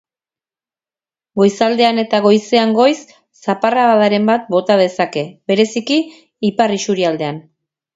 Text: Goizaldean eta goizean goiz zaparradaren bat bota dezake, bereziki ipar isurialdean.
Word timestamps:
Goizaldean 1.41 2.03
eta 2.05 2.23
goizean 2.27 2.75
goiz 2.79 2.97
zaparradaren 3.45 4.29
bat 4.33 4.53
bota 4.59 4.83
dezake, 4.85 5.29
bereziki 5.53 6.05
ipar 6.55 6.81
isurialdean. 6.83 7.45